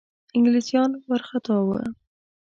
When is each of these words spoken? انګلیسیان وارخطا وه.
انګلیسیان 0.35 0.91
وارخطا 1.07 1.57
وه. 1.67 1.79